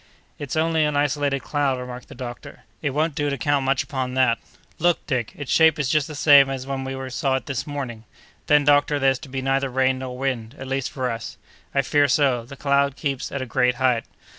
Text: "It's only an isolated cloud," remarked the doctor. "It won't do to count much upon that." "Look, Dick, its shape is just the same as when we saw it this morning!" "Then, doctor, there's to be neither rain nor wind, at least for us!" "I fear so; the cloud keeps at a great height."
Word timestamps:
"It's 0.39 0.55
only 0.55 0.83
an 0.83 0.97
isolated 0.97 1.43
cloud," 1.43 1.77
remarked 1.79 2.07
the 2.07 2.15
doctor. 2.15 2.61
"It 2.81 2.89
won't 2.89 3.13
do 3.13 3.29
to 3.29 3.37
count 3.37 3.65
much 3.65 3.83
upon 3.83 4.15
that." 4.15 4.39
"Look, 4.79 5.05
Dick, 5.05 5.31
its 5.35 5.51
shape 5.51 5.77
is 5.77 5.89
just 5.89 6.07
the 6.07 6.15
same 6.15 6.49
as 6.49 6.65
when 6.65 6.83
we 6.83 7.09
saw 7.11 7.35
it 7.35 7.45
this 7.45 7.67
morning!" 7.67 8.05
"Then, 8.47 8.63
doctor, 8.65 8.97
there's 8.97 9.19
to 9.19 9.29
be 9.29 9.43
neither 9.43 9.69
rain 9.69 9.99
nor 9.99 10.17
wind, 10.17 10.55
at 10.57 10.65
least 10.65 10.89
for 10.89 11.11
us!" 11.11 11.37
"I 11.75 11.83
fear 11.83 12.07
so; 12.07 12.43
the 12.45 12.57
cloud 12.57 12.95
keeps 12.95 13.31
at 13.31 13.43
a 13.43 13.45
great 13.45 13.75
height." 13.75 14.05